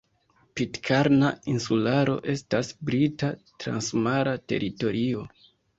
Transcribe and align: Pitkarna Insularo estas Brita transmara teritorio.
Pitkarna 0.59 1.29
Insularo 1.53 2.17
estas 2.35 2.73
Brita 2.89 3.33
transmara 3.53 4.39
teritorio. 4.53 5.29